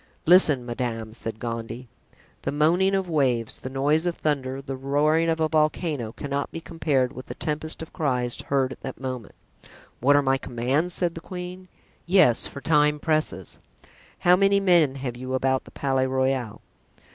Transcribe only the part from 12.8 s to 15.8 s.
presses." "How many men have you about the